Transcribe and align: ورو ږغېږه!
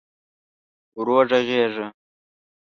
ورو 0.95 1.17
ږغېږه! 1.29 1.85